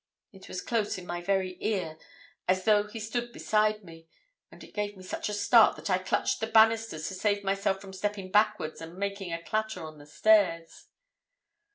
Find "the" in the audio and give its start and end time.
6.39-6.47, 9.99-10.07